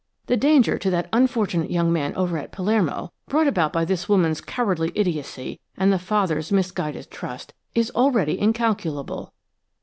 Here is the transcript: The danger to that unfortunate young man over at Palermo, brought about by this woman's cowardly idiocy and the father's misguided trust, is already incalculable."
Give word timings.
The 0.25 0.35
danger 0.35 0.79
to 0.79 0.89
that 0.89 1.09
unfortunate 1.13 1.69
young 1.69 1.93
man 1.93 2.15
over 2.15 2.35
at 2.39 2.51
Palermo, 2.51 3.11
brought 3.27 3.45
about 3.45 3.71
by 3.71 3.85
this 3.85 4.09
woman's 4.09 4.41
cowardly 4.41 4.91
idiocy 4.95 5.59
and 5.77 5.93
the 5.93 5.99
father's 5.99 6.51
misguided 6.51 7.11
trust, 7.11 7.53
is 7.75 7.91
already 7.91 8.39
incalculable." 8.39 9.31